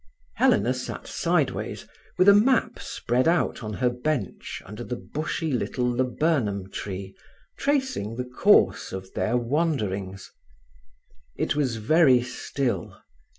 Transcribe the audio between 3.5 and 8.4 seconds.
on her bench under the bushy little laburnum tree, tracing the